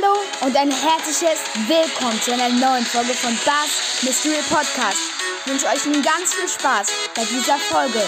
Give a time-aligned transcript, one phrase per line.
[0.00, 4.98] Hallo und ein herzliches Willkommen zu einer neuen Folge von Bass Mystery Podcast.
[5.44, 8.02] Ich wünsche euch nun ganz viel Spaß bei dieser Folge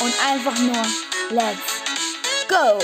[0.00, 0.82] und einfach nur
[1.30, 1.82] Let's
[2.48, 2.78] Go!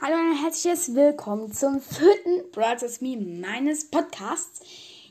[0.00, 4.60] Hallo und ein herzliches Willkommen zum vierten Brothers Meme meines Podcasts.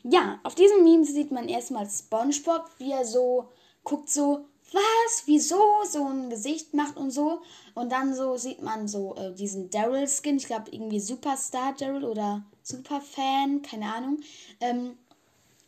[0.03, 3.49] Ja, auf diesem Meme sieht man erstmal SpongeBob, wie er so
[3.83, 7.41] guckt, so, was, wieso, so ein Gesicht macht und so.
[7.73, 12.43] Und dann so sieht man so äh, diesen Daryl-Skin, ich glaube irgendwie Superstar Daryl oder
[12.61, 14.19] Superfan, keine Ahnung.
[14.59, 14.97] Ähm,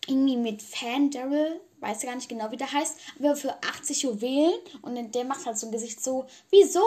[0.08, 4.54] irgendwie mit Fan Daryl, weiß gar nicht genau, wie der heißt, aber für 80 Juwelen
[4.82, 6.84] und der macht halt so ein Gesicht so, wieso?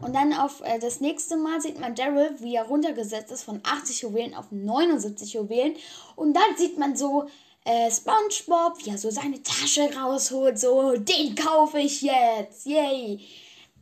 [0.00, 3.60] Und dann auf äh, das nächste Mal sieht man Daryl, wie er runtergesetzt ist von
[3.62, 5.76] 80 Juwelen auf 79 Juwelen
[6.16, 7.28] und dann sieht man so
[7.64, 13.20] äh, SpongeBob, wie er so seine Tasche rausholt, so, den kaufe ich jetzt, yay.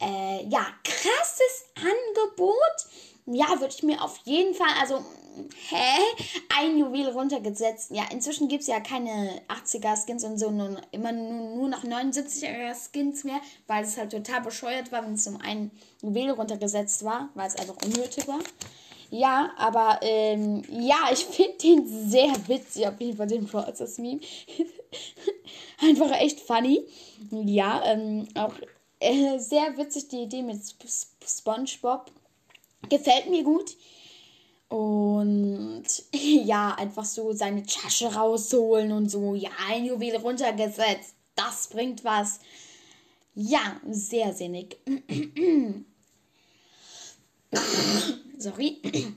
[0.01, 1.32] Äh, ja, Angebot.
[3.33, 5.03] Ja, würde ich mir auf jeden Fall, also
[5.71, 5.99] hä?
[6.59, 7.91] Ein Juwel runtergesetzt.
[7.91, 13.25] Ja, inzwischen gibt es ja keine 80er-Skins und so, nur, immer nur, nur noch 79er-Skins
[13.25, 15.71] mehr, weil es halt total bescheuert war, wenn es um ein
[16.03, 18.41] Juwel runtergesetzt war, weil es einfach unnötig war.
[19.11, 24.21] Ja, aber ähm, ja, ich finde den sehr witzig, auf jeden Fall den Process Meme.
[25.83, 26.87] Einfach echt funny.
[27.31, 28.55] Ja, ähm, auch
[29.01, 30.61] äh, sehr witzig die Idee mit
[31.27, 32.11] SpongeBob.
[32.89, 33.77] Gefällt mir gut.
[34.69, 41.15] Und ja, einfach so seine Tasche rausholen und so, ja, ein Juwel runtergesetzt.
[41.35, 42.41] Das bringt was.
[43.35, 44.77] Ja, sehr sinnig.
[48.39, 48.81] Sorry.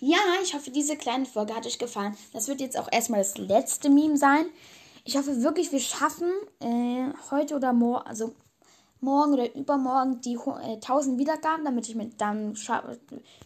[0.00, 2.16] Ja, ich hoffe, diese kleine Folge hat euch gefallen.
[2.32, 4.46] Das wird jetzt auch erstmal das letzte Meme sein.
[5.04, 8.34] Ich hoffe wirklich, wir schaffen äh, heute oder morgen, also
[9.00, 12.52] morgen oder übermorgen die äh, 1000 Wiedergaben, damit ich mit dann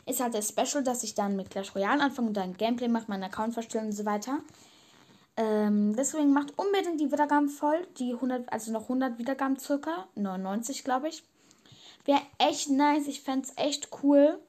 [0.07, 3.07] ist halt das Special, dass ich dann mit Clash Royale anfange und dann Gameplay mache,
[3.09, 4.39] meinen Account verstellen und so weiter.
[5.37, 10.83] Ähm, deswegen macht unbedingt die Wiedergaben voll, die 100, also noch 100 Wiedergaben circa, 99
[10.83, 11.23] glaube ich.
[12.05, 14.41] Wäre echt nice, ich fände es echt cool.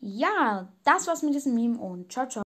[0.00, 2.42] Ja, das war's mit diesem Meme und ciao, ciao.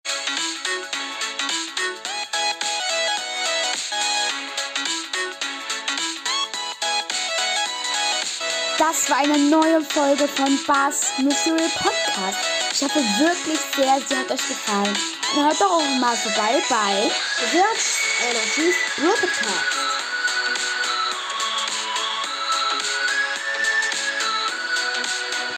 [8.92, 12.38] Das war eine neue Folge von Bass Mystery Podcast.
[12.72, 14.94] Ich hoffe wirklich sehr, sie hat euch gefallen.
[15.34, 17.10] Und hört doch auch mal vorbei bei
[17.50, 19.81] Search Energies Podcast.